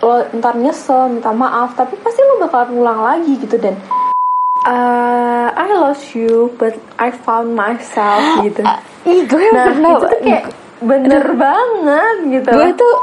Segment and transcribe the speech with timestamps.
[0.00, 3.76] lo ntar nyesel minta maaf tapi pasti lo bakal ngulang lagi gitu dan.
[4.60, 8.64] Uh, I lost you but I found myself gitu.
[9.08, 10.44] Ih gue nah pernah itu tuh kayak
[10.80, 12.52] bener banget gitu.
[12.52, 12.94] Gue tuh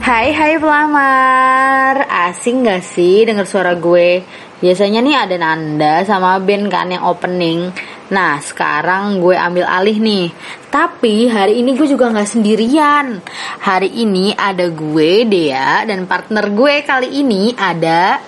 [0.00, 2.04] Hai hai pelamar.
[2.08, 4.24] Asing gak sih denger suara gue
[4.62, 7.74] Biasanya nih ada Nanda sama Ben kan yang opening.
[8.14, 10.30] Nah sekarang gue ambil alih nih.
[10.70, 13.18] Tapi hari ini gue juga gak sendirian.
[13.58, 18.22] Hari ini ada gue Dea Dan partner gue kali ini ada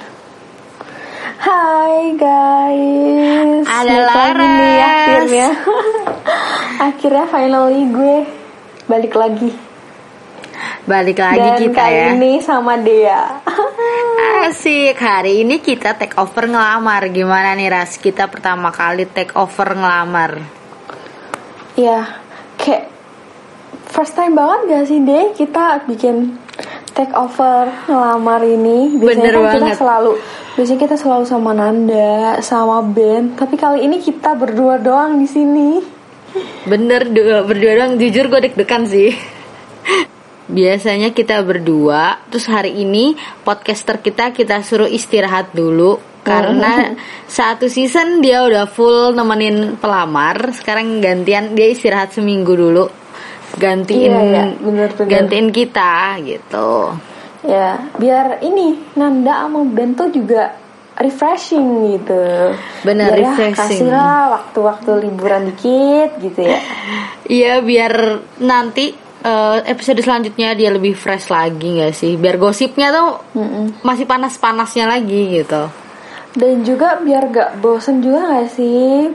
[1.39, 3.63] Hai guys.
[3.71, 4.91] Ada lagi nih Laras.
[4.91, 5.49] akhirnya?
[6.91, 8.17] Akhirnya finally gue
[8.91, 9.55] balik lagi
[10.85, 12.07] Balik lagi Dan kita kali ya.
[12.13, 13.41] ini sama Dea
[14.45, 17.09] Asik, hari ini kita take over ngelamar.
[17.09, 17.97] Gimana nih Ras?
[17.97, 20.45] Kita pertama kali take over ngelamar.
[21.81, 22.21] Ya
[22.61, 22.93] kayak
[23.89, 26.37] First time banget gak sih Dea kita bikin
[26.93, 29.01] take over ngelamar ini.
[29.01, 29.79] Biasanya Bener kan kita banget.
[29.81, 30.13] selalu
[30.55, 33.35] Biasanya kita selalu sama Nanda, sama Ben.
[33.35, 35.83] Tapi kali ini kita berdua doang di sini.
[36.69, 37.93] Bener, dua, berdua doang.
[37.99, 39.11] Jujur gue deg-degan sih
[40.45, 46.93] Biasanya kita berdua Terus hari ini podcaster kita kita suruh istirahat dulu Karena
[47.25, 52.85] satu season dia udah full nemenin pelamar Sekarang gantian dia istirahat seminggu dulu
[53.57, 55.09] Gantiin Iya, iya, bener-bener.
[55.09, 56.93] gantiin kita gitu
[57.45, 60.57] Ya, biar ini Nanda sama Ben tuh juga
[60.97, 62.23] refreshing gitu.
[62.87, 63.85] Bener, Biar ya, refreshing.
[63.85, 66.57] kasihlah waktu-waktu liburan dikit gitu ya.
[67.29, 67.93] Iya biar
[68.41, 72.15] nanti eh, episode selanjutnya dia lebih fresh lagi nggak sih?
[72.15, 73.09] Biar gosipnya tuh
[73.81, 75.65] masih panas-panasnya lagi gitu.
[76.35, 79.07] Dan juga biar gak bosen juga gak sih?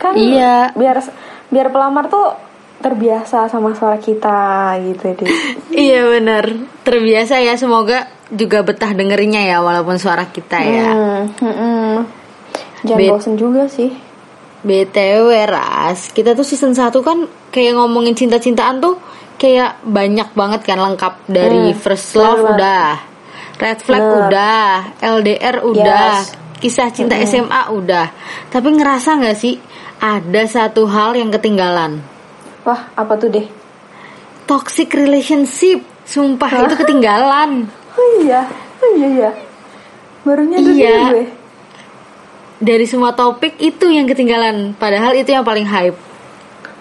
[0.00, 0.72] Kan Iya.
[0.72, 1.04] biar
[1.46, 2.32] biar pelamar tuh
[2.80, 5.28] terbiasa sama suara kita gitu deh.
[5.86, 6.48] Iya benar.
[6.82, 10.88] Terbiasa ya semoga juga betah dengerinnya ya walaupun suara kita ya.
[10.90, 11.94] Hmm, hmm, hmm.
[12.82, 13.92] Jangan Bet- bosen juga sih.
[14.62, 17.18] BTW Ras, kita tuh season 1 kan
[17.50, 18.94] kayak ngomongin cinta-cintaan tuh
[19.34, 22.54] kayak banyak banget kan lengkap dari Hmm, first love bener.
[22.54, 22.88] udah,
[23.58, 24.18] red flag Bener.
[24.24, 24.66] udah,
[25.02, 26.30] LDR udah, Yes.
[26.58, 28.06] kisah cinta SMA udah.
[28.46, 29.58] Tapi ngerasa nggak sih
[29.98, 31.98] ada satu hal yang ketinggalan?
[32.62, 33.46] Wah, apa tuh deh?
[34.44, 35.82] Toxic relationship.
[36.02, 37.66] Sumpah itu ketinggalan.
[37.92, 38.46] Oh iya,
[38.78, 39.30] oh iya iya.
[40.22, 40.98] Baru nyadar Iya.
[41.08, 41.24] gue.
[42.62, 44.78] Dari semua topik itu yang ketinggalan.
[44.78, 45.98] Padahal itu yang paling hype.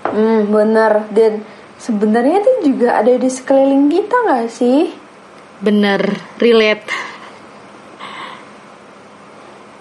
[0.05, 1.09] Hmm, bener.
[1.09, 1.41] Dan
[1.81, 4.93] sebenarnya itu juga ada di sekeliling kita nggak sih?
[5.61, 6.01] Bener,
[6.37, 6.85] relate.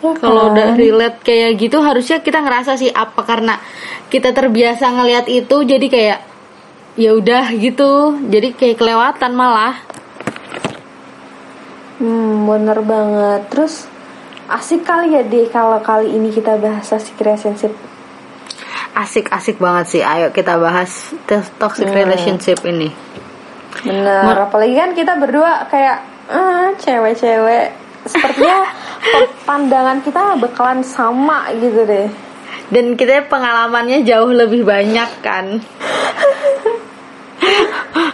[0.01, 0.57] Ya Kalau kan?
[0.57, 3.61] udah relate kayak gitu harusnya kita ngerasa sih apa karena
[4.09, 6.21] kita terbiasa ngelihat itu jadi kayak
[6.97, 8.17] ya udah gitu.
[8.33, 9.77] Jadi kayak kelewatan malah.
[12.01, 13.41] Hmm, bener banget.
[13.53, 13.85] Terus
[14.51, 17.71] asik kali ya deh kalau kali ini kita bahas toxic relationship.
[18.91, 20.03] Asik-asik banget sih.
[20.03, 20.91] Ayo kita bahas
[21.25, 21.95] to- toxic Hmm.
[21.97, 22.91] relationship ini.
[23.81, 24.27] Bener.
[24.27, 27.71] Mer- Apalagi kan kita berdua kayak ah, cewek-cewek.
[28.03, 28.67] Sepertinya
[29.47, 32.11] pandangan kita bakalan sama gitu deh.
[32.71, 35.59] Dan kita pengalamannya jauh lebih banyak kan.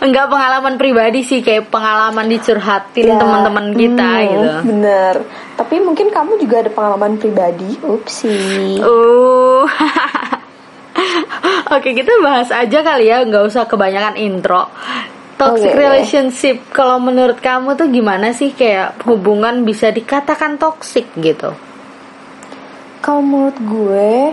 [0.07, 4.51] Enggak pengalaman pribadi sih kayak pengalaman dicurhatin Ya, teman-teman kita hmm, gitu.
[4.71, 5.15] Bener.
[5.59, 7.75] Tapi mungkin kamu juga ada pengalaman pribadi.
[7.83, 8.79] Upsi.
[8.81, 9.67] Uh.
[11.77, 14.71] Oke, kita bahas aja kali ya, nggak usah kebanyakan intro.
[15.37, 15.77] Toxic Oke.
[15.77, 21.53] relationship, kalau menurut kamu tuh gimana sih kayak hubungan bisa dikatakan toxic gitu?
[23.05, 24.33] Kalau menurut gue,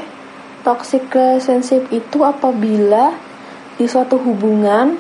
[0.64, 3.12] toxic relationship itu apabila
[3.78, 4.96] di suatu hubungan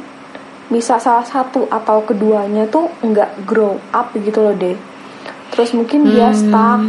[0.72, 4.73] bisa salah satu atau keduanya tuh nggak grow up gitu loh deh.
[5.53, 6.81] Terus mungkin dia stuck,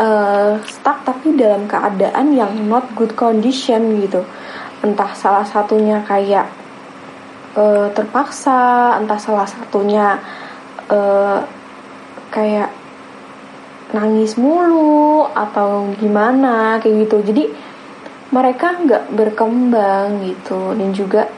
[0.00, 4.24] eh, stuck tapi dalam keadaan yang not good condition gitu.
[4.80, 6.48] Entah salah satunya kayak
[7.52, 10.16] eh, terpaksa, entah salah satunya
[10.88, 11.38] eh,
[12.32, 12.72] kayak
[13.92, 17.44] nangis mulu atau gimana kayak gitu jadi
[18.32, 21.28] mereka nggak berkembang gitu dan juga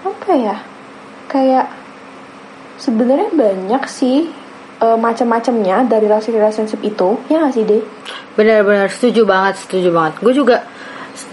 [0.00, 0.56] apa ya
[1.28, 1.68] kayak
[2.76, 4.32] sebenarnya banyak sih
[4.80, 7.82] eh, macam-macamnya dari relationship itu ya nggak sih deh
[8.30, 10.14] Benar-benar setuju banget, setuju banget.
[10.24, 10.64] Gue juga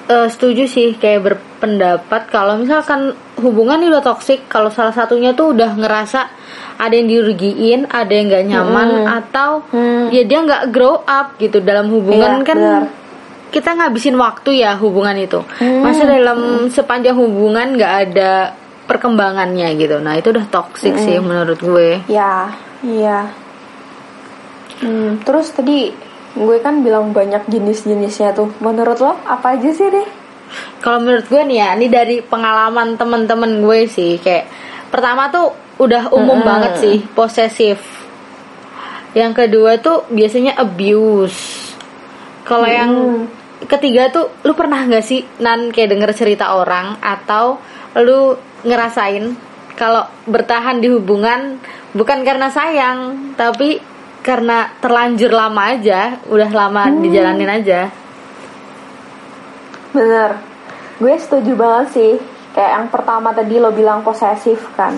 [0.05, 5.55] eh, setuju sih kayak berpendapat kalau misalkan hubungan ini udah toxic, kalau salah satunya tuh
[5.55, 6.21] udah ngerasa
[6.75, 10.11] ada yang dirugiin, ada yang nggak nyaman, atau Hmm.
[10.11, 12.83] ya dia nggak grow up gitu dalam hubungan Iya, kan benar.
[13.47, 15.81] Kita ngabisin waktu ya hubungan itu Hmm.
[15.81, 18.53] masa dalam sepanjang hubungan nggak ada
[18.85, 21.03] perkembangannya gitu nah itu udah toxic Hmm.
[21.03, 22.51] sih menurut gue Ya,
[22.81, 23.27] iya.
[24.77, 25.89] Hmm, terus tadi
[26.37, 28.53] gue kan bilang banyak jenis-jenisnya tuh.
[28.61, 30.05] Menurut lo apa aja sih deh?
[30.79, 34.45] Kalau menurut gue nih ya, ini dari pengalaman temen-temen gue sih, kayak
[34.87, 36.45] pertama tuh udah umum Mm-mm.
[36.45, 37.81] banget sih, posesif.
[39.11, 41.73] Yang kedua tuh biasanya abuse.
[42.45, 42.93] Kalau yang
[43.65, 47.57] ketiga tuh, lu pernah nggak sih nan kayak denger cerita orang atau
[47.97, 49.33] lu ngerasain
[49.73, 51.57] kalau bertahan di hubungan
[51.93, 53.81] bukan karena sayang, tapi
[54.25, 57.89] karena terlanjur lama aja, udah lama dijalanin aja.
[59.93, 60.37] Bener.
[60.97, 62.13] Gue setuju banget sih.
[62.57, 64.97] Kayak yang pertama tadi lo bilang posesif kan.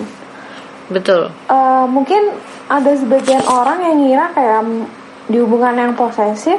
[0.88, 1.28] Betul.
[1.46, 2.34] Eh, mungkin
[2.66, 4.82] ada sebagian orang yang ngira kayak mm,
[5.30, 6.58] di hubungan yang posesif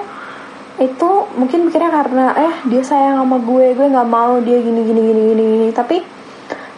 [0.81, 5.01] itu mungkin mikirnya karena eh dia sayang sama gue gue nggak mau dia gini gini
[5.13, 5.68] gini gini gini.
[5.69, 5.98] Tapi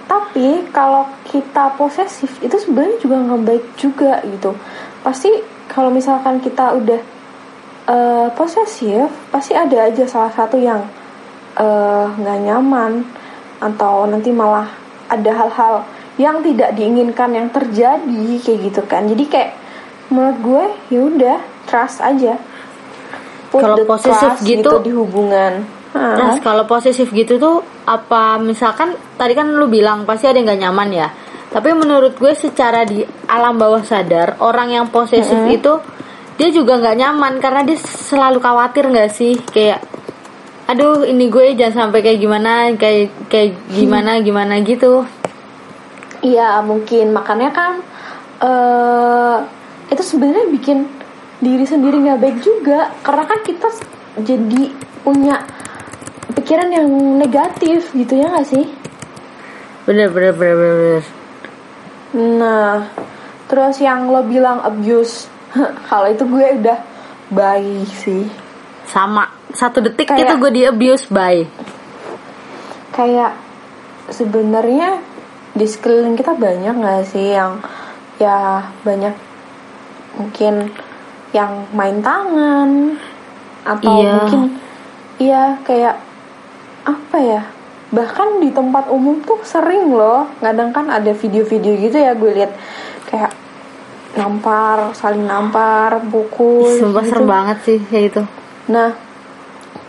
[0.03, 4.51] tapi kalau kita posesif itu sebenarnya juga nggak baik juga gitu.
[4.99, 5.31] Pasti
[5.71, 6.99] kalau misalkan kita udah
[7.87, 10.83] eh, posesif pasti ada aja salah satu yang
[11.55, 13.07] eh, nggak nyaman
[13.63, 14.67] atau nanti malah
[15.07, 15.87] ada hal-hal
[16.19, 19.07] yang tidak diinginkan yang terjadi kayak gitu kan.
[19.07, 19.51] Jadi kayak
[20.11, 21.37] menurut gue ya udah
[21.71, 22.35] trust aja
[23.53, 26.17] Put Kalau posesif trust gitu- di hubungan Ah.
[26.17, 30.61] Nah, kalau posesif gitu tuh apa misalkan tadi kan lu bilang pasti ada yang gak
[30.65, 31.07] nyaman ya.
[31.53, 35.69] Tapi menurut gue secara di alam bawah sadar orang yang posesif itu
[36.33, 39.85] dia juga nggak nyaman karena dia selalu khawatir nggak sih kayak
[40.65, 45.05] aduh ini gue jangan sampai kayak gimana kayak kayak gimana gimana gitu.
[46.25, 47.71] Iya mungkin makanya kan
[48.41, 49.37] eh
[49.93, 50.89] itu sebenarnya bikin
[51.43, 53.67] diri sendiri nggak baik juga karena kan kita
[54.17, 54.63] jadi
[55.01, 55.35] punya
[56.33, 56.87] pikiran yang
[57.17, 58.65] negatif gitu ya nggak sih?
[59.83, 60.73] Bener bener bener bener.
[60.73, 61.03] bener.
[62.39, 62.73] Nah
[63.45, 65.27] terus yang lo bilang abuse
[65.89, 66.79] kalau itu gue udah
[67.29, 68.23] baik sih
[68.83, 71.43] Sama satu detik Kayak- itu gue di abuse by.
[72.89, 73.33] kayak
[74.07, 75.01] sebenarnya
[75.51, 77.57] di sekeliling kita banyak nggak sih yang
[78.15, 79.13] ya banyak
[80.13, 80.69] mungkin
[81.33, 82.95] yang main tangan
[83.65, 84.13] atau Iya.
[84.21, 84.41] mungkin
[85.17, 85.97] iya kayak
[86.83, 87.41] apa ya
[87.93, 92.51] bahkan di tempat umum tuh sering loh kadang kan ada video-video gitu ya gue lihat
[93.09, 93.33] kayak
[94.13, 97.17] nampar saling nampar pukul Sumpah gitu.
[97.17, 98.21] serem banget sih kayak gitu.
[98.69, 98.93] Nah,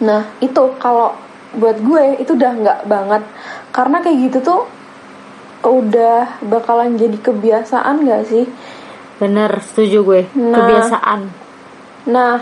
[0.00, 1.12] nah itu kalau
[1.54, 3.22] buat gue itu udah nggak banget
[3.72, 4.62] karena kayak gitu tuh
[5.64, 8.44] udah bakalan jadi kebiasaan gak sih?
[9.18, 10.22] Bener setuju gue.
[10.34, 10.58] Nah.
[10.58, 11.20] Kebiasaan.
[12.10, 12.36] Nah,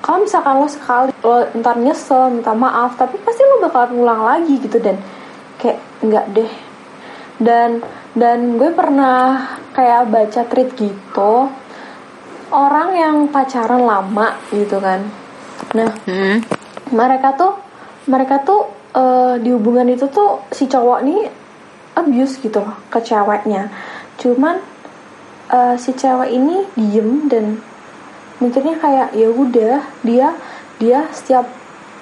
[0.00, 4.54] kalau misalkan lo sekali lo ntar nyesel minta maaf tapi pasti lo bakalan ngulang lagi
[4.58, 4.96] gitu dan
[5.60, 6.52] kayak nggak deh
[7.40, 7.84] dan
[8.16, 11.52] dan gue pernah kayak baca tweet gitu
[12.50, 15.04] orang yang pacaran lama gitu kan
[15.76, 16.40] nah Hmm.
[16.90, 17.52] mereka tuh
[18.08, 18.66] mereka tuh
[18.96, 21.20] eh, di hubungan itu tuh si cowok nih
[21.94, 23.68] abuse gitu loh ke ceweknya
[24.16, 24.58] cuman
[25.50, 27.58] eh, si cewek ini diem dan
[28.40, 30.32] mikirnya kayak ya udah dia
[30.80, 31.44] dia setiap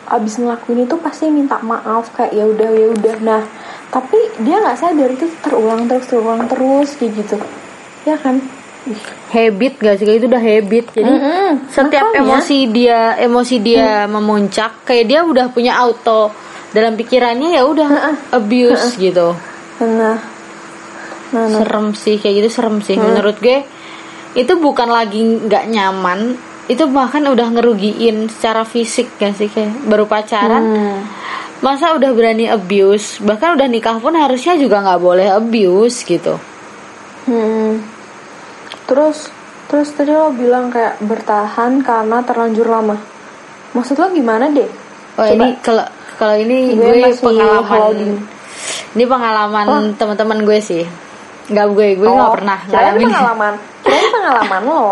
[0.09, 3.17] abis ngelakuin itu pasti minta maaf kayak ya udah ya udah.
[3.21, 3.43] Nah
[3.89, 7.37] tapi dia nggak sadar itu terulang terus terulang terus kayak gitu.
[8.07, 8.41] Ya kan?
[9.29, 10.09] Habit gak sih?
[10.09, 10.85] Kayak itu udah habit.
[10.97, 11.51] Jadi Mm-mm.
[11.69, 12.25] setiap Makanya.
[12.25, 16.33] emosi dia emosi dia memuncak kayak dia udah punya auto
[16.73, 17.89] dalam pikirannya ya udah
[18.33, 19.37] abuse gitu.
[19.85, 20.38] Nah
[21.31, 21.59] nah, nah.
[21.59, 23.63] serem sih kayak gitu serem sih menurut gue
[24.35, 30.05] itu bukan lagi nggak nyaman itu bahkan udah ngerugiin secara fisik gak sih kayak baru
[30.05, 31.01] pacaran Hmm.
[31.59, 36.37] masa udah berani abuse bahkan udah nikah pun harusnya juga nggak boleh abuse gitu
[37.25, 37.85] Hmm.
[38.87, 39.29] Terus
[39.67, 42.97] terus tadi lo bilang kayak bertahan karena terlanjur lama.
[43.77, 44.65] Maksud lo gimana deh?
[45.15, 45.33] Oh Coba.
[45.37, 45.85] ini kalau
[46.17, 48.15] kalau ini Gue gue, pengalaman holding.
[48.97, 50.85] ini pengalaman teman-teman gue sih
[51.49, 53.07] nggak gue gue nggak pernah ngalamin.
[53.09, 53.53] pengalaman.
[53.85, 54.87] Kirain pengalaman lo.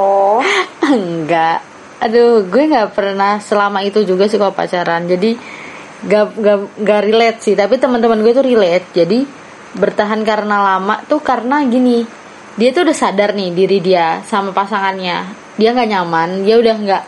[0.96, 1.60] enggak
[1.96, 5.08] aduh gue nggak pernah selama itu juga sih kalau pacaran.
[5.08, 5.36] Jadi
[6.04, 7.54] gak, gak, gak relate sih.
[7.56, 8.86] Tapi teman-teman gue tuh relate.
[8.92, 9.24] Jadi
[9.76, 12.04] bertahan karena lama tuh karena gini.
[12.56, 15.28] Dia tuh udah sadar nih diri dia sama pasangannya.
[15.60, 16.28] Dia nggak nyaman.
[16.44, 17.04] Dia udah nggak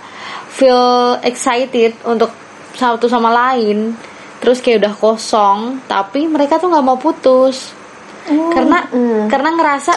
[0.52, 2.32] feel excited untuk
[2.76, 3.96] satu sama lain.
[4.44, 5.84] Terus kayak udah kosong.
[5.88, 7.77] Tapi mereka tuh nggak mau putus
[8.28, 9.26] karena hmm.
[9.32, 9.92] karena ngerasa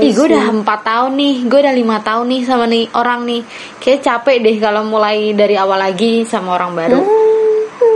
[0.00, 3.40] ih gue udah empat tahun nih gue udah lima tahun nih sama nih orang nih.
[3.80, 7.00] Kayak capek deh kalau mulai dari awal lagi sama orang baru.
[7.04, 7.22] Hmm.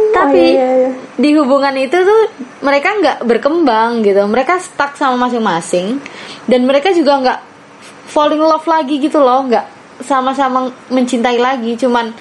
[0.08, 0.90] tapi iya, iya.
[1.14, 2.22] di hubungan itu tuh
[2.60, 4.20] mereka nggak berkembang gitu.
[4.26, 6.02] Mereka stuck sama masing-masing.
[6.44, 7.40] Dan mereka juga nggak
[8.10, 9.46] falling love lagi gitu loh.
[9.46, 9.64] Nggak
[10.04, 11.78] sama-sama mencintai lagi.
[11.78, 12.12] Cuman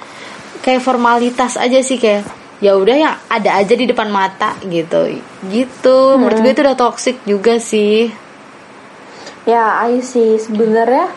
[0.62, 2.24] kayak formalitas aja sih kayak
[2.58, 7.22] ya udah yang ada aja di depan mata gitu gitu menurut gue itu udah toxic
[7.26, 8.10] juga sih
[9.48, 10.36] Ya, I see.
[10.36, 11.08] Sebenarnya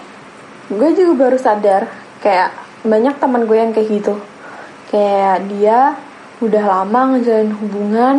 [0.70, 1.90] gue juga baru sadar
[2.22, 2.54] kayak
[2.86, 4.22] banyak teman gue yang kayak gitu.
[4.86, 5.98] Kayak dia
[6.38, 8.16] udah lama ngejalin hubungan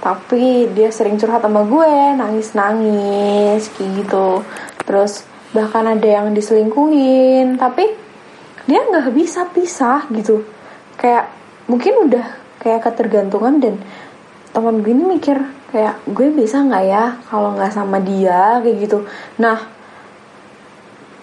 [0.00, 4.40] tapi dia sering curhat sama gue, nangis-nangis kayak gitu.
[4.88, 7.84] Terus bahkan ada yang diselingkuhin, tapi
[8.64, 10.40] dia nggak bisa pisah gitu.
[10.96, 11.28] Kayak
[11.68, 13.76] mungkin udah kayak ketergantungan dan
[14.56, 15.36] teman gue ini mikir
[15.68, 18.64] kayak gue bisa nggak ya kalau nggak sama dia?
[18.64, 18.98] Kayak gitu.
[19.36, 19.60] Nah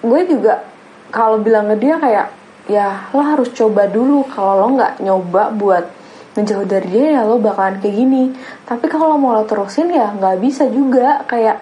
[0.06, 0.62] gue juga
[1.10, 2.28] kalau bilang ke dia kayak
[2.70, 4.22] ya lo harus coba dulu.
[4.30, 5.86] Kalau lo nggak nyoba buat
[6.32, 8.24] menjauh dari dia ya lo bakalan kayak gini.
[8.70, 11.26] Tapi kalau mau lo terusin ya nggak bisa juga.
[11.26, 11.58] Kayak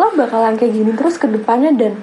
[0.00, 2.00] lo bakalan kayak gini terus ke depannya dan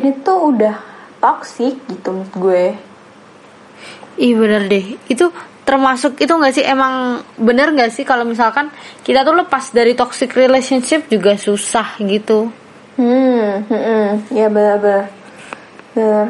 [0.00, 0.80] ini tuh udah
[1.20, 2.78] toxic gitu gue.
[4.20, 4.96] Ih bener deh.
[5.06, 5.34] Itu
[5.70, 8.74] termasuk itu gak sih Emang bener gak sih Kalau misalkan
[9.06, 12.50] kita tuh lepas dari toxic relationship Juga susah gitu
[13.00, 14.10] Hmm, hmm, hmm.
[14.28, 15.08] ya benar-benar.
[15.96, 16.26] Benar.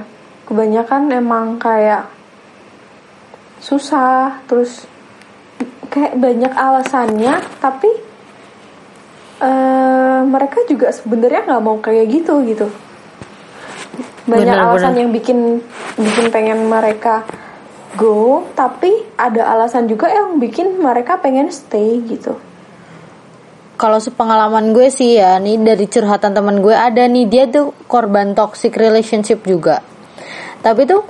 [0.47, 2.06] Kebanyakan emang kayak
[3.59, 4.87] susah, terus
[5.90, 7.90] kayak banyak alasannya, tapi
[9.42, 12.70] eh mereka juga sebenarnya nggak mau kayak gitu gitu.
[14.30, 15.00] Banyak Benar, alasan benar.
[15.02, 15.38] yang bikin
[15.99, 17.26] bikin pengen mereka
[17.97, 22.38] go, tapi ada alasan juga yang bikin mereka pengen stay gitu.
[23.80, 28.37] Kalau sepengalaman gue sih ya Nih dari curhatan teman gue ada nih Dia tuh korban
[28.37, 29.80] toxic relationship juga.
[30.61, 31.00] Tapi tuh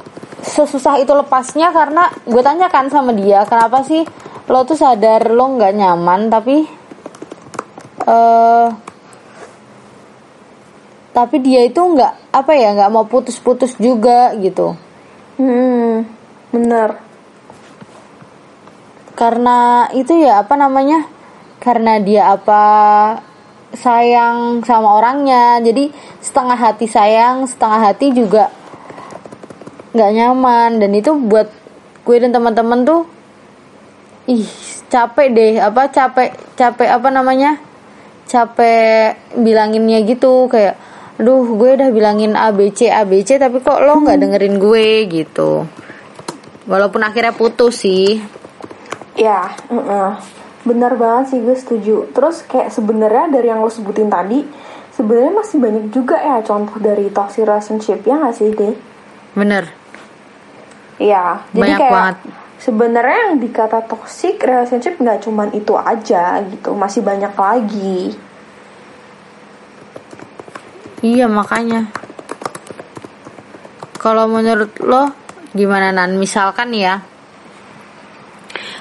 [0.40, 4.06] sesusah itu lepasnya karena gue tanyakan sama dia kenapa sih
[4.48, 6.64] lo tuh sadar lo nggak nyaman tapi
[8.08, 8.68] eh
[11.10, 14.72] tapi dia itu nggak apa ya nggak mau putus-putus juga gitu.
[15.36, 16.06] Hmm,
[16.50, 17.10] bener.
[19.20, 21.04] karena itu ya apa namanya?
[21.60, 22.64] Karena dia apa
[23.76, 25.60] sayang sama orangnya.
[25.60, 25.92] Jadi
[26.24, 28.48] setengah hati sayang setengah hati juga
[29.92, 30.80] nggak nyaman.
[30.80, 31.52] Dan itu buat
[32.08, 33.04] gue dan teman-teman tuh
[34.24, 34.48] ih
[34.88, 35.52] capek deh.
[35.60, 37.60] Apa capek capek apa namanya?
[38.24, 40.48] Capek bilanginnya gitu.
[40.48, 40.80] Kayak
[41.20, 44.86] aduh gue udah bilangin ABC ABC tapi kok lo nggak dengerin gue?
[45.12, 45.68] Gitu
[46.70, 48.22] walaupun akhirnya putus sih
[49.18, 50.10] Ya, heeh.
[50.62, 52.08] benar banget sih gue setuju.
[52.14, 54.46] Terus kayak sebenarnya dari yang lo sebutin tadi,
[54.94, 58.74] sebenarnya masih banyak juga ya contoh dari toxic relationship ya nggak sih deh?
[59.30, 59.68] bener
[60.96, 62.16] Iya, jadi Banyak kayak banget.
[62.60, 68.12] sebenarnya yang dikata toxic relationship nggak cuman itu aja gitu, masih banyak lagi.
[71.00, 71.88] Iya makanya.
[73.96, 75.08] Kalau menurut lo
[75.54, 76.16] gimana nan?
[76.16, 77.02] Misalkan ya,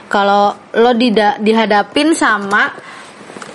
[0.10, 2.74] kalau lo dida- dihadapin sama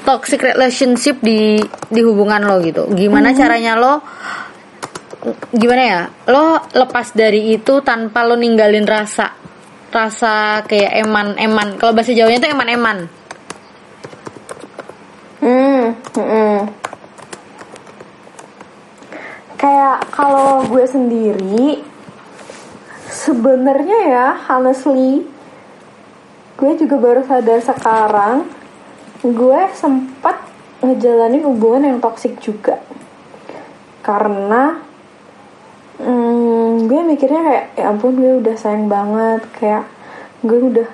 [0.05, 1.59] toxic relationship di
[1.91, 4.03] di hubungan lo gitu, gimana caranya lo?
[5.57, 6.03] Gimana ya?
[6.29, 9.33] Lo lepas dari itu tanpa lo ninggalin rasa
[9.95, 11.79] rasa kayak eman-eman.
[11.79, 12.99] Kalau bahasa Jawanya tuh eman-eman.
[15.45, 16.57] Hmm, mm-mm.
[19.61, 21.81] Kayak kalau gue sendiri
[23.15, 25.23] sebenarnya ya honestly
[26.59, 28.51] gue juga baru sadar sekarang
[29.23, 30.43] gue sempat
[30.85, 32.77] ngejalanin hubungan yang toksik juga.
[34.05, 34.77] Karena
[35.97, 39.85] hmm, gue mikirnya kayak ya ampun gue udah sayang banget kayak
[40.45, 40.89] gue udah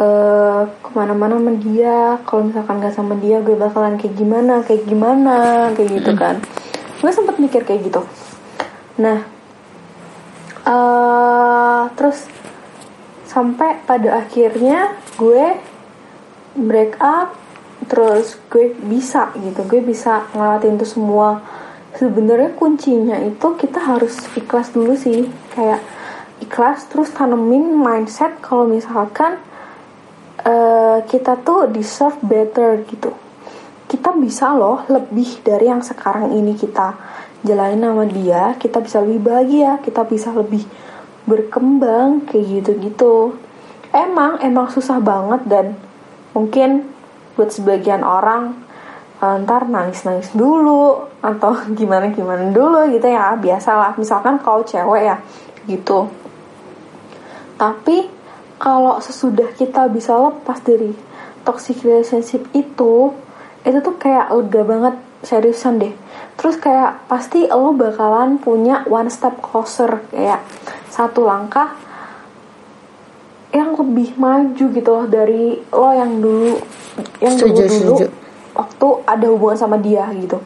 [0.00, 4.86] eh ke mana-mana sama dia kalau misalkan gak sama dia gue bakalan kayak gimana kayak
[4.86, 6.38] gimana kayak gitu kan.
[7.02, 8.06] Gue sempet mikir kayak gitu.
[9.02, 9.39] Nah
[10.66, 12.28] eh terus
[13.30, 15.54] sampai pada akhirnya gue
[16.58, 17.38] break up
[17.86, 21.40] terus gue bisa gitu gue bisa ngelatin itu semua.
[21.90, 25.82] Sebenarnya kuncinya itu kita harus ikhlas dulu sih kayak
[26.38, 29.42] ikhlas terus tanemin mindset kalau misalkan
[30.46, 33.10] eh, kita tuh deserve better gitu.
[33.90, 36.94] Kita bisa loh lebih dari yang sekarang ini kita
[37.46, 40.64] jalanin sama dia kita bisa lebih bahagia kita bisa lebih
[41.28, 43.36] berkembang kayak gitu-gitu.
[43.90, 45.66] Emang emang susah banget dan
[46.34, 46.90] mungkin
[47.34, 48.58] buat sebagian orang
[49.22, 53.94] eh, ntar nangis-nangis dulu atau gimana-gimana dulu gitu ya biasalah.
[53.94, 55.16] Misalkan kalau cewek ya
[55.68, 56.08] gitu.
[57.60, 58.08] Tapi
[58.60, 60.92] kalau sesudah kita bisa lepas dari
[61.44, 63.12] toxic relationship itu
[63.60, 65.94] itu tuh kayak lega banget seriusan deh.
[66.40, 70.40] Terus kayak pasti lo bakalan punya one step closer kayak
[70.88, 71.76] satu langkah
[73.50, 76.54] yang lebih maju gitu loh dari lo yang dulu
[77.18, 77.96] yang dulu dulu
[78.54, 80.40] waktu ada hubungan sama dia gitu.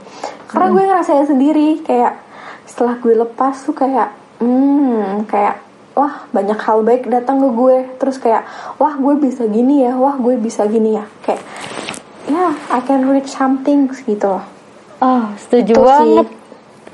[0.51, 2.19] Karena gue ngerasain sendiri kayak
[2.67, 4.11] setelah gue lepas tuh kayak
[4.43, 5.63] hmm kayak
[5.95, 7.77] wah banyak hal baik datang ke gue.
[8.03, 8.43] Terus kayak
[8.83, 11.05] wah gue bisa gini ya wah gue bisa gini ya.
[11.23, 11.43] Kayak
[12.25, 14.54] ya I can reach something gitu loh
[15.05, 15.87] Oh, setuju Itu sih.
[15.87, 16.27] banget.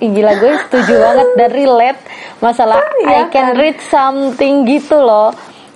[0.01, 2.01] Ih, Gila gue setuju banget dan relate
[2.39, 3.55] masalah Iya I can kan?
[3.55, 5.31] read something gitu loh.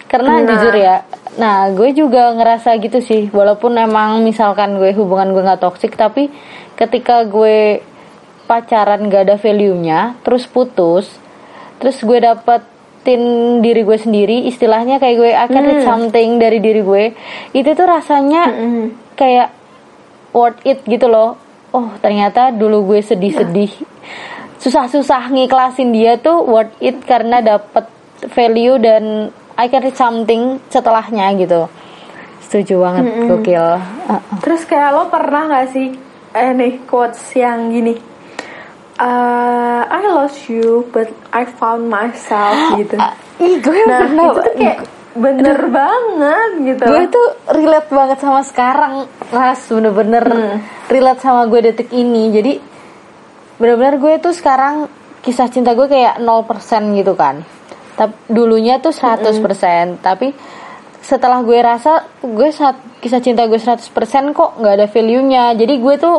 [0.04, 0.46] Karena Nah.
[0.48, 0.96] jujur ya,
[1.36, 3.26] nah gue juga ngerasa gitu sih.
[3.28, 6.30] Walaupun emang misalkan gue hubungan gue nggak toksik, tapi
[6.74, 7.82] ketika gue
[8.44, 11.08] pacaran gak ada value-nya, terus putus,
[11.76, 13.22] terus gue dapetin
[13.58, 15.90] diri gue sendiri, istilahnya kayak gue I can read Hmm.
[16.04, 17.04] something dari diri gue,
[17.50, 18.52] itu tuh rasanya
[19.14, 19.48] kayak
[20.30, 21.40] worth it gitu loh.
[21.74, 23.74] Oh ternyata dulu gue sedih-sedih,
[24.62, 27.90] susah-susah ngiklasin dia tuh worth it karena dapet
[28.30, 31.66] value dan I can read something setelahnya gitu.
[32.46, 33.66] Setuju banget, gokil.
[34.06, 34.38] Uh-uh.
[34.46, 35.98] Terus kayak lo pernah gak sih
[36.34, 37.94] eh nih quotes yang gini
[38.98, 44.38] "Uh, I lost you but I found myself gitu Ah, Ih gue Nah pernah itu
[44.42, 44.78] tuh kayak
[45.14, 46.84] bener banget gitu.
[46.84, 48.92] Gue tuh relate banget sama sekarang
[49.28, 50.56] Ras bener-bener Hmm.
[50.86, 52.30] relate sama gue detik ini.
[52.30, 52.52] Jadi
[53.56, 54.90] bener-bener gue tuh sekarang
[55.20, 56.50] kisah cinta gue kayak 0%
[56.92, 57.46] gitu kan.
[57.94, 59.38] Tapi dulunya tuh 100%
[59.98, 60.34] tapi
[60.98, 63.86] setelah gue rasa gue saat kisah cinta gue 100%
[64.32, 66.16] kok nggak ada value nya jadi gue tuh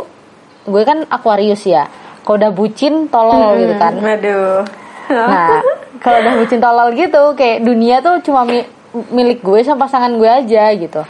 [0.64, 1.86] gue kan Aquarius ya.
[2.22, 3.94] Kalau udah bucin tolol gitu kan.
[3.94, 4.66] Aduh
[5.06, 5.62] Nah,
[6.00, 8.66] kalau udah bucin tolol gitu, kayak dunia tuh cuma mi-
[9.10, 11.02] milik gue sama pasangan gue aja gitu.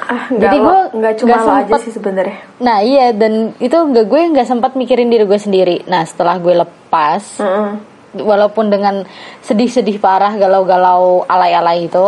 [0.00, 3.32] ah, Jadi Jadi gue nggak cuma nggak lo aja sempet- sih sebenarnya Nah iya dan
[3.56, 5.82] itu nggak gue nggak sempat mikirin diri gue sendiri.
[5.84, 7.70] Nah setelah gue lepas, Heeh.
[8.16, 9.02] walaupun dengan
[9.40, 12.06] sedih-sedih parah, galau-galau alay-alay itu,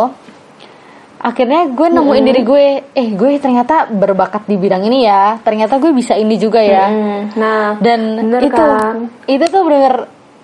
[1.19, 5.39] akhirnya gue nemuin diri gue, eh gue ternyata berbakat di bidang ini ya.
[5.39, 6.85] Ternyata gue bisa ini juga ya.
[6.85, 9.93] Hmm, Nah dan bener itu kan itu tuh bener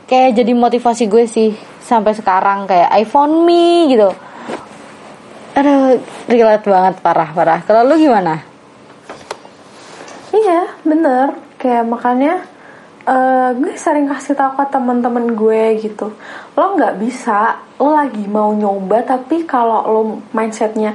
[0.05, 4.09] kayak jadi motivasi gue sih sampai sekarang kayak I found me gitu
[5.57, 5.97] aduh
[6.29, 8.49] relate banget parah parah kalau lu gimana
[10.29, 11.27] Iya, bener.
[11.57, 12.33] Kayak makanya
[13.09, 16.13] eh, gue sering kasih tahu ke teman-teman gue gitu.
[16.53, 20.01] Lo nggak bisa, lo lagi mau nyoba tapi kalau lo
[20.33, 20.93] mindsetnya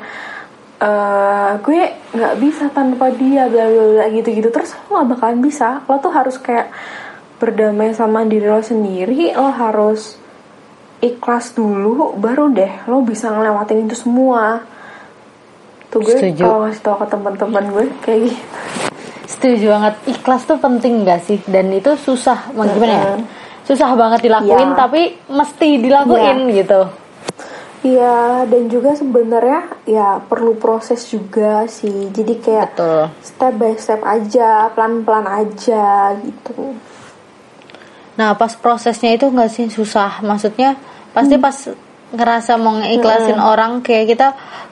[0.75, 1.81] eh gue
[2.19, 5.83] nggak bisa tanpa dia bla bla bla gitu-gitu terus lo nggak bakalan bisa.
[5.87, 6.71] Lo tuh harus kayak
[7.39, 9.35] berdamai sama diri lo sendiri.
[9.35, 10.19] Lo harus
[11.05, 14.65] ikhlas dulu, baru deh lo bisa ngelewatin itu semua.
[15.89, 16.43] Tuh gue Setuju.
[16.43, 18.43] kalau ngasih tau ke teman-teman gue kayak gitu.
[19.25, 23.05] setuju banget ikhlas tuh penting gak sih dan itu susah mau gimana ya
[23.63, 24.77] susah banget dilakuin Iya.
[24.77, 26.83] tapi mesti dilakuin gitu
[27.85, 32.09] Iya, dan juga sebenarnya ya perlu proses juga sih.
[32.09, 36.73] Jadi kayak betul step by step aja, pelan-pelan aja gitu.
[38.15, 40.23] Nah pas prosesnya itu nggak sih susah.
[40.23, 40.79] Maksudnya
[41.15, 41.57] pasti pas
[42.15, 44.29] ngerasa mau ngeikhlasin orang Kayak kita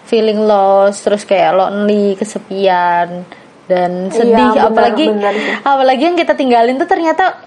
[0.06, 3.26] feeling lost Terus kayak lonely, kesepian
[3.66, 4.54] Dan sedih.
[4.54, 5.34] Iya, benar, Apalagi benar
[5.66, 7.42] apalagi yang kita tinggalin tuh ternyata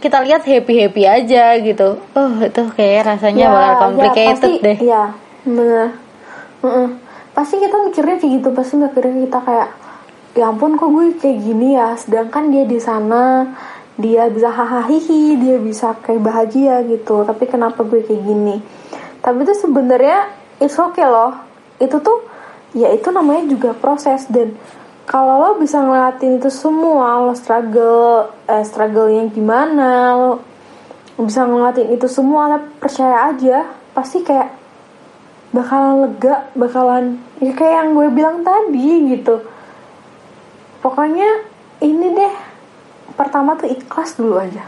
[0.00, 2.00] Kita lihat happy-happy aja gitu.
[2.16, 4.78] Oh itu kayak rasanya bakal complicated pasti, deh.
[4.80, 5.12] Iya,
[5.44, 5.92] bener.
[6.64, 6.88] Heeh.
[7.36, 9.68] Pasti kita mikirnya kayak gitu, pasti mikirnya kita kayak
[10.40, 13.44] ya ampun kok gue kayak gini ya, sedangkan dia di sana
[14.00, 14.88] dia bisa hahaha
[15.36, 17.22] dia bisa kayak bahagia gitu.
[17.22, 18.56] Tapi kenapa gue kayak gini?
[19.20, 21.36] Tapi itu sebenarnya it's okay loh.
[21.76, 22.24] Itu tuh
[22.72, 24.56] ya itu namanya juga proses dan
[25.10, 30.32] kalau lo bisa ngeliatin itu semua lo struggle eh, struggle yang gimana lo
[31.18, 34.54] bisa ngeliatin itu semua tapi percaya aja pasti kayak
[35.50, 37.04] bakalan lega bakalan
[37.42, 39.42] ya kayak yang gue bilang tadi gitu
[40.78, 41.26] pokoknya
[41.82, 42.34] ini deh
[43.20, 44.64] pertama tuh ikhlas dulu aja.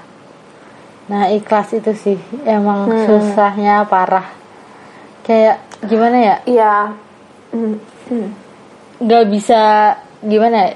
[1.08, 3.04] Nah ikhlas itu sih Emang Hmm.
[3.08, 4.28] susahnya parah.
[5.24, 6.36] Kayak gimana ya?
[6.44, 6.74] Iya.
[7.56, 7.80] Hmm,
[8.12, 8.28] hmm.
[9.32, 10.70] bisa gimana ya?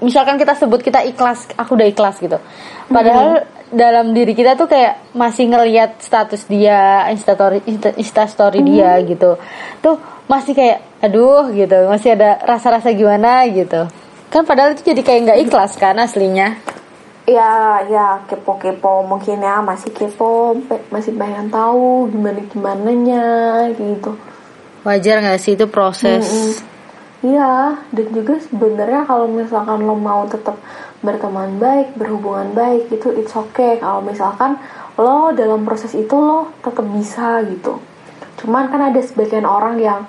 [0.00, 2.40] Misalkan kita sebut kita ikhlas aku udah ikhlas gitu.
[2.88, 9.36] Padahal dalam diri kita tuh kayak masih ngelihat status dia instastory insta, instastory dia gitu.
[9.84, 9.96] Tuh
[10.30, 11.76] masih kayak aduh gitu.
[11.92, 13.88] Masih ada rasa-rasa gimana gitu.
[14.28, 16.60] Kan padahal itu jadi kayak nggak ikhlas kan aslinya
[17.26, 20.54] ya ya kepo-kepo mungkin ya masih kepo
[20.94, 23.26] masih pengen tahu gimana gimananya
[23.74, 24.14] gitu
[24.86, 26.62] wajar nggak sih itu proses
[27.24, 30.60] Iya, dan juga sebenarnya kalau misalkan lo mau tetap
[31.00, 33.80] berteman baik, berhubungan baik, itu it's okay.
[33.82, 34.60] Kalau misalkan
[34.94, 37.80] lo dalam proses itu lo tetap bisa gitu.
[38.38, 40.04] Cuman kan ada sebagian orang yang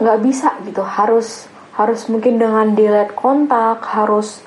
[0.00, 4.40] nggak bisa gitu, harus harus mungkin dengan delete kontak, harus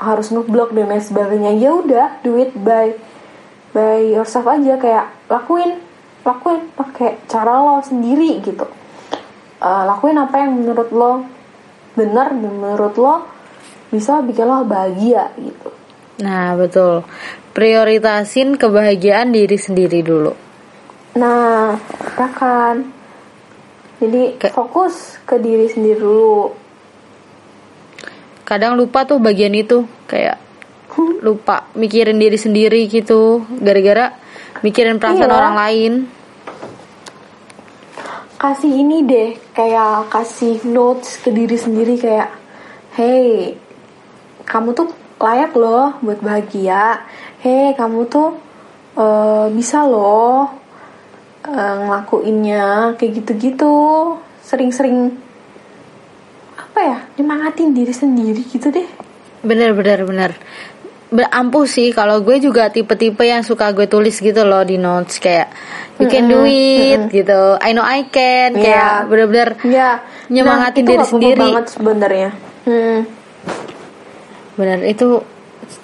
[0.00, 1.52] harus ngeblok dan lain sebagainya.
[1.60, 2.96] Ya udah, do it by
[3.76, 4.80] by yourself aja.
[4.80, 5.76] Kayak lakuin
[6.24, 6.72] lakuin.
[6.72, 8.64] Pakai cara lo sendiri gitu.
[9.60, 11.12] Uh, lakuin apa yang menurut lo
[11.92, 13.14] benar dan menurut lo
[13.92, 15.68] bisa bikin lo bahagia gitu.
[16.24, 17.04] Nah betul.
[17.52, 20.32] Prioritasin kebahagiaan diri sendiri dulu.
[21.20, 21.76] Nah
[22.16, 22.88] ya kan
[24.00, 26.56] jadi fokus ke diri sendiri dulu
[28.50, 30.42] kadang lupa tuh bagian itu kayak
[31.22, 34.10] lupa mikirin diri sendiri gitu gara-gara
[34.66, 35.38] mikirin perasaan Iya.
[35.38, 35.92] orang lain.
[38.40, 42.32] Kasih ini deh kayak kasih notes ke diri sendiri kayak
[42.96, 43.54] hey
[44.48, 44.88] kamu tuh
[45.20, 47.04] layak loh buat bahagia.
[47.44, 48.34] Hey kamu tuh
[48.96, 50.48] eh, bisa loh
[51.46, 53.76] eh, ngelakuinnya kayak gitu-gitu.
[54.42, 55.29] Sering-sering
[56.80, 58.88] apa ya nyemangatin diri sendiri gitu deh.
[59.44, 60.32] Bener bener bener.
[61.12, 65.52] Berampuh sih kalau gue juga tipe-tipe yang suka gue tulis gitu loh di notes kayak
[66.00, 67.60] you can do it gitu.
[67.60, 68.64] I know I can Iya.
[68.64, 70.00] kayak bener-bener ya
[70.32, 71.40] Nyemangatin nah, diri sendiri.
[71.52, 72.30] banget sebenarnya.
[72.64, 73.00] Hmm.
[74.56, 75.20] bener itu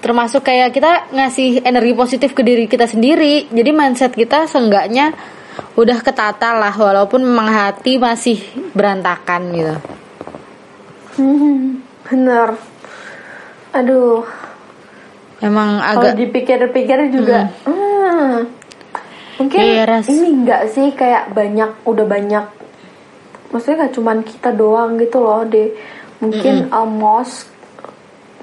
[0.00, 3.52] termasuk kayak kita ngasih energi positif ke diri kita sendiri.
[3.52, 5.12] Jadi mindset kita seenggaknya
[5.76, 8.40] udah ketata lah walaupun memang hati masih
[8.72, 9.76] berantakan gitu
[11.16, 12.48] Hmm, bener
[13.72, 14.24] aduh
[15.44, 18.36] emang Kalau agak dipikir-pikir juga, hmm,
[19.36, 20.08] mungkin Iya, Ras.
[20.08, 22.44] ini enggak sih kayak banyak, udah banyak.
[23.52, 25.76] Maksudnya gak cuman kita doang gitu loh, deh.
[26.24, 27.52] Mungkin almost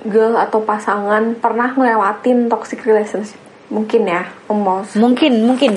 [0.05, 3.42] girl atau pasangan pernah ngelewatin toxic relationship.
[3.73, 4.93] Mungkin ya, almost.
[4.95, 5.73] mungkin mungkin.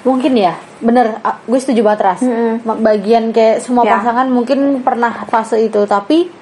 [0.00, 0.56] Mungkin ya.
[0.80, 2.20] Bener gue setuju banget ras.
[2.24, 2.64] Mm-mm.
[2.64, 4.00] Ma- bagian kayak semua Ya.
[4.00, 6.32] pasangan mungkin pernah fase itu tapi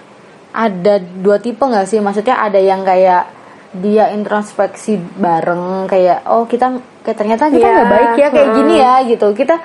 [0.55, 1.99] ada dua tipe nggak sih?
[1.99, 3.27] Maksudnya ada yang kayak
[3.75, 8.57] dia introspeksi bareng kayak oh kita kayak ternyata kita Iya, nggak baik ya kayak mm.
[8.57, 9.27] gini ya gitu.
[9.33, 9.57] Kita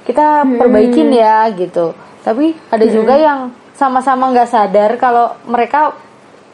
[0.00, 1.92] kita perbaikin ya gitu.
[2.20, 5.92] Tapi ada juga yang sama-sama nggak sadar kalau mereka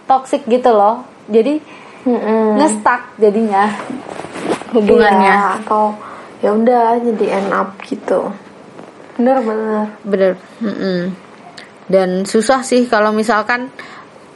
[0.05, 1.07] toxic gitu loh.
[1.27, 1.59] Jadi
[2.07, 2.55] Mm-mm.
[2.57, 3.67] ngestak jadinya
[4.71, 5.91] hubungannya Iya, atau
[6.39, 8.31] ya udah jadi end up gitu.
[9.17, 9.91] Bener-bener.
[10.05, 11.11] bener mm-mm.
[11.89, 13.73] dan susah sih kalau misalkan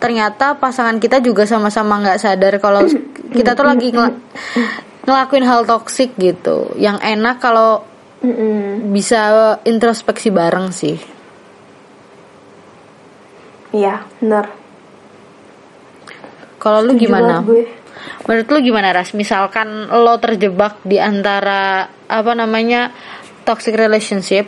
[0.01, 2.89] ternyata pasangan kita juga sama-sama nggak sadar kalau
[3.37, 4.17] kita tuh lagi ngel-
[5.07, 7.85] ngelakuin hal toksik gitu yang enak kalau
[8.21, 8.89] Mm-mm.
[8.91, 9.21] bisa
[9.63, 10.97] introspeksi bareng sih
[13.71, 14.51] Iya, bener.
[16.61, 17.41] Kalau lu gimana?
[18.29, 19.17] menurut lu gimana ras?
[19.17, 22.93] Misalkan lo terjebak di antara apa namanya
[23.43, 24.47] toxic relationship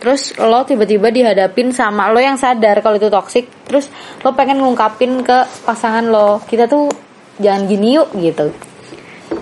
[0.00, 3.92] terus lo tiba-tiba dihadapin sama lo yang sadar kalau itu toxic terus
[4.24, 6.88] lo pengen ngungkapin ke pasangan lo kita tuh
[7.36, 8.48] jangan gini yuk gitu.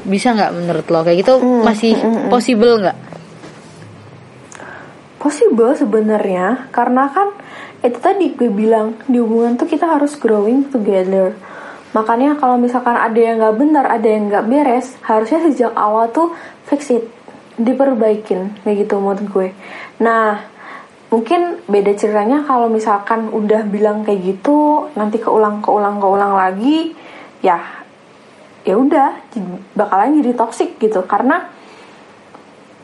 [0.02, 1.00] Bisa nggak menurut lo?
[1.07, 1.94] Kayak gitu masih
[2.26, 2.98] possible nggak?
[5.22, 7.31] Possible sebenarnya karena kan
[7.78, 11.38] itu tadi gue bilang di hubungan tuh kita harus growing together.
[11.96, 16.37] Makanya kalau misalkan ada yang nggak benar, ada yang nggak beres, harusnya sejak awal tuh
[16.68, 17.09] fix it,
[17.57, 19.48] diperbaikin kayak gitu menurut gue.
[20.05, 20.44] Nah,
[21.09, 26.92] mungkin beda ceritanya kalau misalkan udah bilang kayak gitu, nanti keulang keulang keulang lagi,
[27.40, 27.79] ya
[28.68, 29.24] ya udah
[29.72, 31.48] bakalan jadi toxic gitu karena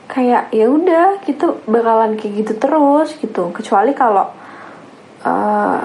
[0.08, 4.32] kayak ya udah gitu bakalan kayak gitu terus gitu kecuali kalau
[5.20, 5.80] eh,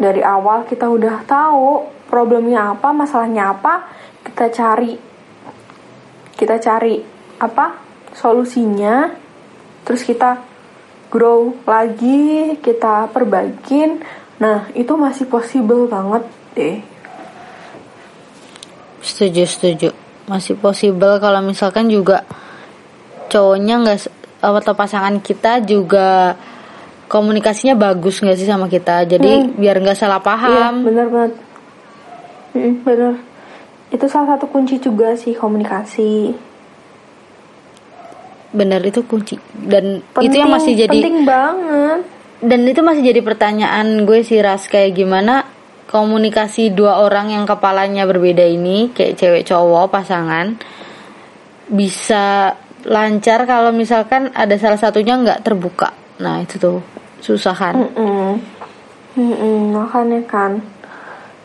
[0.00, 3.88] dari awal kita udah tahu problemnya apa masalahnya apa
[4.20, 4.92] kita cari
[6.36, 7.00] kita cari
[7.40, 7.80] apa
[8.12, 9.08] solusinya.
[9.82, 10.38] Terus kita
[11.08, 14.04] grow lagi kita perbaikin.
[14.38, 16.22] Nah itu masih possible banget
[16.52, 16.78] deh.
[19.00, 19.88] Setuju setuju.
[20.28, 22.22] Masih possible kalau misalkan juga
[23.32, 23.98] cowoknya nggak
[24.42, 26.34] atau pasangan kita juga
[27.10, 29.02] komunikasinya bagus nggak sih sama kita?
[29.06, 30.74] Jadi biar nggak salah Iya, paham.
[30.86, 31.51] bener banget.
[32.52, 33.14] Mm, bener.
[33.92, 36.32] Itu salah satu kunci juga sih komunikasi.
[38.52, 42.04] bener itu kunci dan itu yang masih jadi penting banget.
[42.44, 45.48] dan itu masih jadi pertanyaan gue sih ras kayak gimana
[45.88, 50.60] komunikasi dua orang yang kepalanya berbeda ini kayak cewek cowok pasangan
[51.72, 52.52] bisa
[52.84, 56.84] lancar kalau misalkan ada salah satunya nggak terbuka nah itu tuh
[57.24, 58.36] susah kan Mm-mm.
[59.16, 60.60] Mm-mm, makanya kan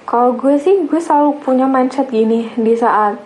[0.08, 3.20] kalau gue sih gue selalu punya mindset gini di saat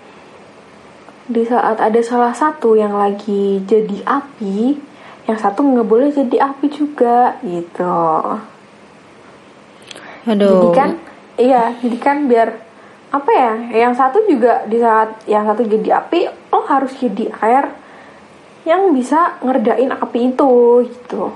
[1.30, 4.76] di saat ada salah satu yang lagi jadi api
[5.30, 8.02] yang satu nggak boleh jadi api juga gitu.
[10.26, 10.50] Aduh.
[10.50, 10.90] Jadi kan
[11.38, 12.50] iya jadi kan biar
[13.14, 13.54] apa ya
[13.86, 17.70] yang satu juga di saat yang satu jadi api lo harus jadi air
[18.66, 20.54] yang bisa ngerdain api itu
[20.90, 21.30] gitu.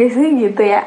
[0.00, 0.82] Biasanya gitu ya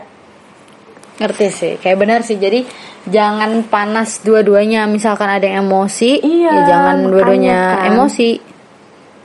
[1.22, 2.36] ngerti sih kayak benar sih.
[2.36, 2.66] Jadi
[3.06, 4.90] jangan panas dua-duanya.
[4.90, 7.94] Misalkan ada yang emosi Iya, ya jangan dua-duanya kan.
[7.94, 8.30] emosi.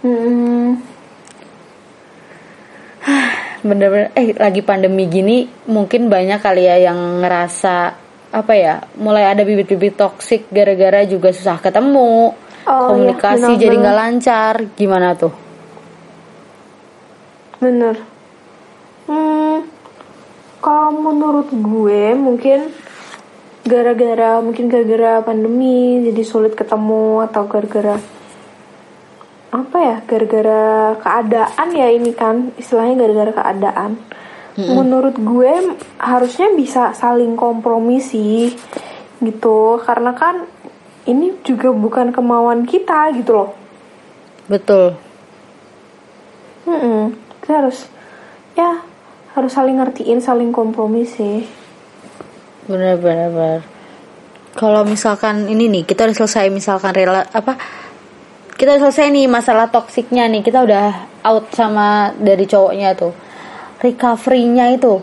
[0.04, 0.78] Hmm,
[3.66, 4.12] bener-bener.
[4.14, 7.76] Eh lagi pandemi gini mungkin banyak kali ya yang ngerasa
[8.26, 12.37] apa ya mulai ada bibit-bibit toksik gara-gara juga susah ketemu.
[12.66, 13.80] Oh, komunikasi iya, jadi benar-benar.
[13.80, 14.54] nggak lancar.
[14.74, 15.32] Gimana tuh?
[17.56, 17.96] Bener.
[19.06, 19.62] Hmm,
[20.66, 22.74] kalau menurut gue mungkin
[23.62, 28.02] gara-gara mungkin gara-gara pandemi jadi sulit ketemu atau gara-gara
[29.55, 33.94] apa ya gara-gara keadaan ya ini kan istilahnya gara-gara keadaan.
[34.57, 38.50] Menurut gue harusnya bisa saling kompromi sih
[39.22, 40.50] gitu karena kan
[41.07, 43.50] ini juga bukan kemauan kita gitu loh.
[44.50, 44.98] betul
[46.66, 47.14] Mm-mm.
[47.42, 47.87] Kita harus
[48.59, 48.83] ya
[49.37, 51.44] harus saling ngertiin, saling kompromi sih.
[52.66, 53.62] bener-bener
[54.57, 57.55] kalau misalkan ini nih kita udah selesai misalkan rela apa?
[58.57, 60.85] Kita udah selesai nih masalah toksiknya nih kita udah
[61.22, 63.12] out sama dari cowoknya tuh.
[63.79, 64.96] Recovery-nya itu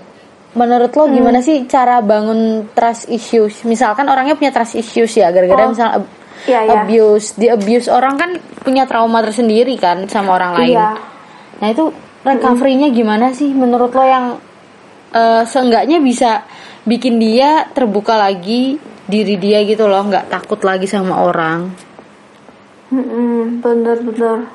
[0.57, 3.61] menurut lo gimana sih cara bangun trust issues?
[3.63, 6.11] Misalkan orangnya punya trust issues ya gara-gara Oh, misal ab-
[6.49, 6.81] iya, iya.
[6.81, 10.73] abuse di abuse orang kan punya trauma tersendiri kan sama orang lain.
[10.73, 10.89] Iya.
[11.61, 14.25] Nah itu recovery-nya gimana sih menurut lo yang
[15.13, 16.47] eh, seenggaknya bisa
[16.83, 21.67] bikin dia terbuka lagi diri dia gitu loh, nggak takut lagi sama orang.
[23.59, 24.47] Bener-bener.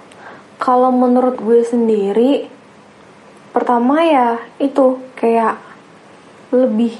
[0.59, 2.51] Kalau menurut gue sendiri,
[3.53, 5.61] pertama ya itu kayak
[6.51, 6.97] lebih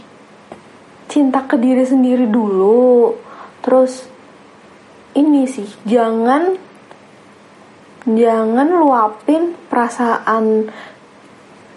[1.09, 3.17] cinta ke diri sendiri dulu.
[3.65, 4.07] Terus
[5.17, 6.68] ini sih jangan
[8.09, 10.73] jangan luapin perasaan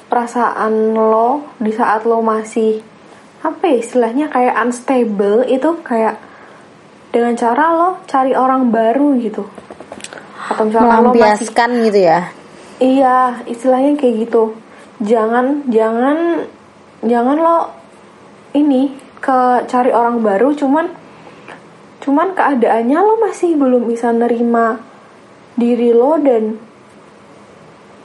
[0.08, 2.80] perasaan lo di saat lo masih
[3.42, 6.16] apa ya istilahnya kayak unstable itu kayak
[7.12, 9.44] dengan cara lo cari orang baru gitu
[10.52, 11.48] atau misalkan lo masih
[11.92, 12.32] gitu ya.
[12.80, 14.56] iya istilahnya kayak gitu
[15.04, 16.48] jangan jangan
[17.04, 17.60] jangan lo
[18.56, 20.92] ini ke cari orang baru cuman
[22.02, 24.91] cuman keadaannya lo masih belum bisa nerima
[25.56, 26.58] diri lo dan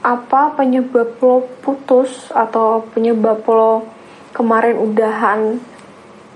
[0.03, 3.83] apa penyebab lo putus atau penyebab lo
[4.31, 5.59] kemarin udahan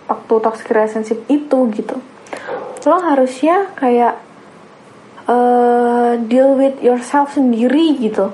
[0.09, 1.95] waktu toxic relationship itu gitu.
[2.83, 4.19] Lo harusnya kayak
[5.29, 8.33] eh, deal with yourself sendiri gitu.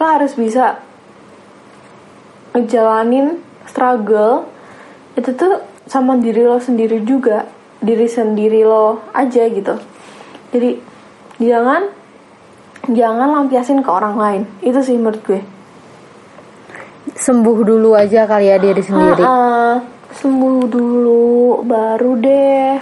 [0.00, 0.80] Lo harus bisa
[2.56, 4.48] ngejalanin struggle
[5.14, 7.46] itu tuh sama diri lo sendiri juga
[7.82, 9.74] diri sendiri lo aja gitu.
[10.54, 10.70] Jadi
[11.40, 11.99] jangan
[12.90, 14.42] jangan lampiasin ke orang lain.
[14.60, 15.40] Itu sih menurut gue.
[17.16, 19.22] Sembuh dulu aja kali ya diri sendiri.
[19.22, 19.80] Ha-ha,
[20.14, 22.74] sembuh dulu baru deh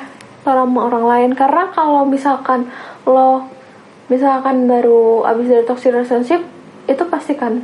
[0.42, 1.31] sama orang lain.
[1.37, 2.68] Karena kalau misalkan
[3.05, 3.49] lo
[4.09, 6.40] misalkan baru abis dari toxic relationship
[6.88, 7.61] itu pasti kan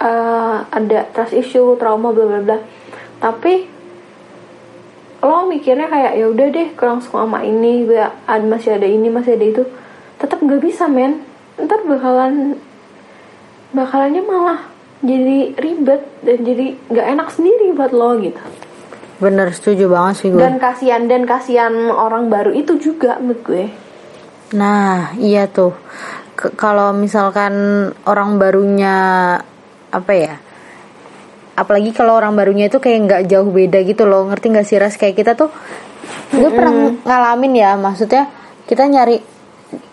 [0.00, 2.58] eh, ada trust issue trauma bla bla bla.
[3.20, 3.54] Tapi
[5.22, 9.46] lo mikirnya kayak ya udah deh langsung sama ini gue masih ada ini masih ada
[9.46, 9.62] itu.
[10.18, 11.31] Tetap nggak bisa men
[11.62, 12.58] ntar bakalan
[13.72, 14.60] bakalannya malah
[15.02, 18.42] jadi ribet dan jadi nggak enak sendiri buat lo gitu
[19.22, 20.42] Bener setuju banget sih gue.
[20.42, 23.64] dan kasihan dan kasihan orang baru itu juga menurut gue
[24.52, 25.72] Nah, iya tuh.
[26.36, 27.52] Kalau misalkan
[28.04, 28.96] orang barunya
[29.88, 30.36] apa ya?
[31.56, 34.28] Apalagi kalau orang barunya itu kayak nggak jauh beda gitu loh.
[34.28, 35.48] Ngerti nggak sih ras kayak kita tuh
[36.32, 38.28] gue pernah ngalamin ya, maksudnya
[38.68, 39.20] kita nyari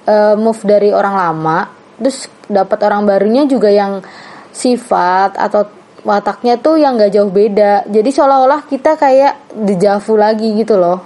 [0.05, 4.03] eh, move dari orang lama, terus dapat orang barunya juga yang
[4.51, 5.67] sifat atau
[6.03, 7.87] wataknya tuh yang nggak jauh beda.
[7.87, 10.99] Jadi seolah-olah kita kayak dejavu lagi gitu loh.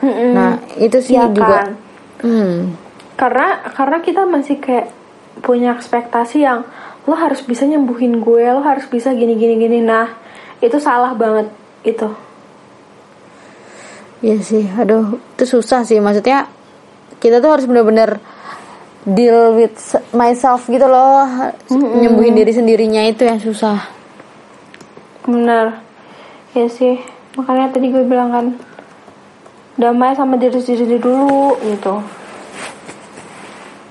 [0.00, 1.76] Nah, itu sih Iya juga kan?
[2.20, 2.76] Hmm.
[3.16, 4.92] karena karena kita masih kayak
[5.40, 6.68] punya ekspektasi yang
[7.08, 10.20] lo harus bisa nyembuhin gue lo harus bisa gini gini gini nah
[10.60, 11.48] itu salah banget
[11.84, 12.08] itu
[14.20, 15.96] Iya sih, aduh, itu susah sih.
[15.96, 16.44] Maksudnya
[17.20, 18.18] kita tuh harus bener-bener
[19.04, 19.76] deal with
[20.16, 24.00] myself gitu loh, nyembuhin diri sendirinya itu yang susah.
[25.28, 25.78] bener.
[26.56, 26.98] Ya sih.
[27.38, 28.46] Makanya tadi gue bilang kan
[29.78, 32.02] damai sama diri sendiri dulu gitu.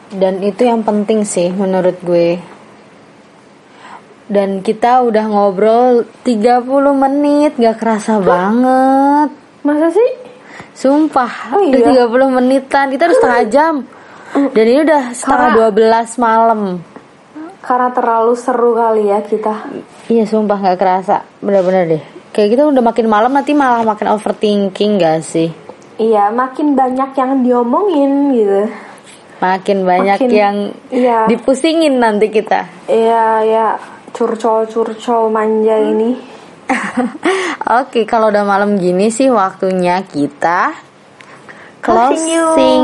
[0.10, 2.42] Dan itu yang penting sih menurut gue.
[4.30, 9.34] Dan kita udah ngobrol 30 menit, gak kerasa banget.
[9.60, 10.10] masa sih
[10.80, 12.08] Sumpah, Oh udah iya?
[12.08, 13.74] 30 menitan, kita udah setengah jam.
[14.50, 15.76] Dan ini udah setengah 12
[16.18, 16.62] malam.
[17.60, 19.68] karena terlalu seru kali ya kita
[20.08, 22.04] Iya sumpah gak kerasa, bener-bener deh.
[22.32, 25.52] Kayak kita udah makin malam nanti malah makin overthinking gak sih?
[25.98, 28.72] iya makin banyak yang diomongin gitu
[29.38, 30.56] Makin banyak Makin- yang
[30.88, 31.28] iya.
[31.28, 32.64] dipusingin nanti kita.
[32.88, 33.68] iya ya
[34.10, 36.16] curcol curcol manja ini
[37.80, 40.74] Oke, kalau udah malam gini sih waktunya kita
[41.80, 42.84] Closing closing.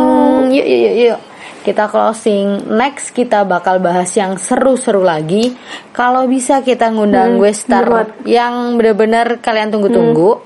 [0.49, 0.55] yuk.
[0.55, 1.19] Yuk, yuk, yuk.
[1.61, 2.69] Kita closing.
[2.71, 5.51] Next kita bakal bahas yang seru-seru lagi.
[5.91, 8.07] Kalau bisa kita ngundang Hmm, gue star buat.
[8.23, 10.39] yang bener-bener kalian tunggu-tunggu.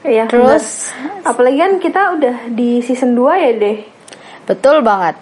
[0.00, 1.26] Iya, Terus- benar.
[1.26, 3.78] apalagi kan kita udah di season 2 ya deh.
[4.46, 5.18] Betul banget.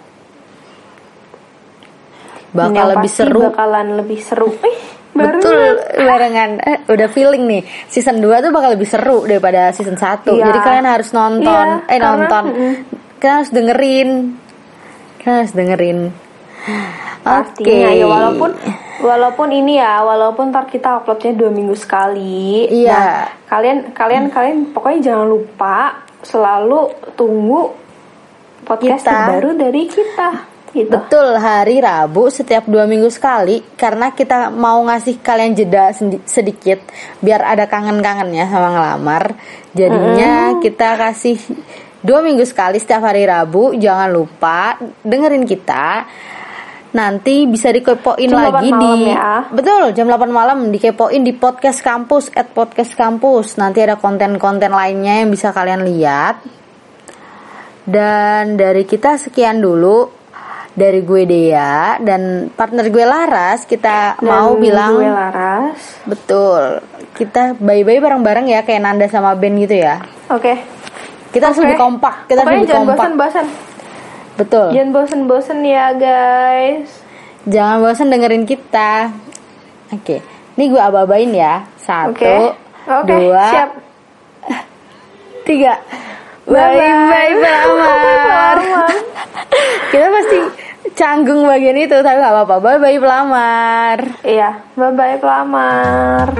[2.53, 3.41] Bakal Yang lebih seru.
[3.43, 4.47] Bakalan lebih seru.
[4.55, 4.77] Eh,
[5.15, 5.59] baru Betul
[5.97, 10.45] barengan eh, udah feeling nih season 2 tuh bakal lebih seru daripada season 1 Iya.
[10.45, 12.43] Jadi kalian harus nonton Iya, eh karena- nonton.
[12.51, 12.73] mm-mm.
[13.15, 14.09] Kalian harus dengerin.
[15.17, 15.99] Kalian harus dengerin.
[17.21, 18.51] pastinya ya walaupun
[18.99, 22.69] walaupun ini ya walaupun ntar kita uploadnya dua minggu sekali.
[22.69, 22.93] Iya.
[22.93, 25.77] Nah, kalian kalian kalian pokoknya jangan lupa
[26.21, 27.73] selalu tunggu
[28.61, 29.09] podcast Kita.
[29.09, 30.29] terbaru dari kita.
[30.75, 30.91] Gitu.
[30.91, 35.95] Betul hari Rabu setiap dua minggu sekali karena kita mau ngasih kalian jeda
[36.27, 36.83] sedikit
[37.23, 39.39] biar ada kangen-kangennya sama ngelamar.
[39.71, 41.39] Jadinya kita kasih
[42.03, 43.71] dua minggu sekali setiap hari Rabu.
[43.79, 46.11] Jangan lupa dengerin kita.
[46.95, 49.47] Nanti bisa dikepoin Jam 8 lagi di ya.
[49.51, 53.59] Betul, jam 8 malam dikepoin di podcast kampus at podcast kampus.
[53.59, 56.39] Nanti ada konten-konten lainnya yang bisa kalian lihat.
[57.83, 60.14] Dan dari kita sekian dulu
[60.75, 66.03] dari gue Dea dan partner gue Laras kita Dan mau bilang gue Laras.
[66.03, 66.83] betul.
[67.11, 70.03] Kita bye-bye bareng-bareng ya kayak Nanda sama Ben gitu ya.
[70.27, 70.59] Oke.
[71.31, 71.65] Kita harus Oke.
[71.65, 72.97] lebih kompak, kita harus Pokoknya lebih jangan kompak.
[72.97, 73.45] bosan-bosan.
[74.35, 74.67] Betul.
[74.69, 76.89] Jangan bosan-bosan ya guys.
[77.45, 78.91] Jangan bosan dengerin kita.
[79.91, 80.19] Oke,
[80.53, 81.63] ini gue aba-abain ya.
[81.77, 82.35] Satu, Oke.
[82.85, 83.69] Oke, dua, siap.
[85.43, 85.73] tiga.
[86.45, 86.77] Bye-bye.
[86.77, 88.57] Bye-bye, pelamar.
[88.57, 88.91] Pelamar.
[89.87, 90.37] kita pasti
[90.95, 92.55] canggung bagian itu, tapi gak apa-apa.
[92.63, 93.97] Bye-bye, pelamar.
[94.23, 96.31] Iya, bye bye pelamar.